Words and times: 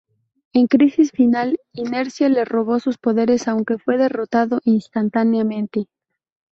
En 0.53 0.65
Crisis 0.65 1.11
Final, 1.11 1.59
Inercia 1.73 2.27
le 2.27 2.43
robó 2.43 2.79
sus 2.79 2.97
poderes 2.97 3.47
aunque 3.47 3.77
fue 3.77 3.97
derrotado 3.99 4.59
instantáneamente. 4.63 5.89